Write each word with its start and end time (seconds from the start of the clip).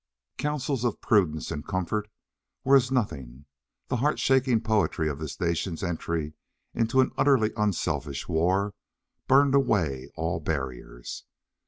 Counsels 0.39 0.83
of 0.83 0.99
prudence 0.99 1.51
and 1.51 1.63
comfort 1.63 2.09
were 2.63 2.75
as 2.75 2.89
nothing; 2.89 3.45
the 3.87 3.97
heart 3.97 4.17
shaking 4.17 4.59
poetry 4.59 5.07
of 5.07 5.19
this 5.19 5.39
nation's 5.39 5.83
entry 5.83 6.33
into 6.73 7.01
an 7.01 7.11
utterly 7.19 7.51
unselfish 7.55 8.27
war 8.27 8.73
burned 9.27 9.53
away 9.53 10.09
all 10.15 10.39
barriers. 10.39 11.25